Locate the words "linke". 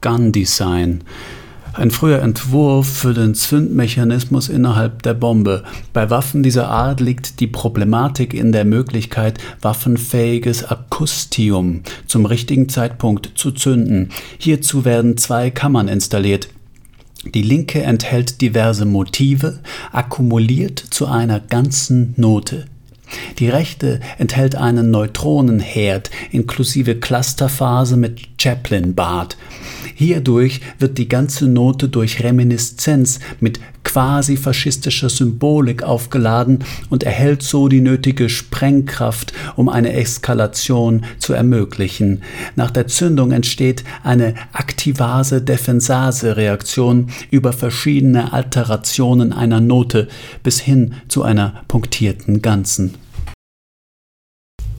17.42-17.82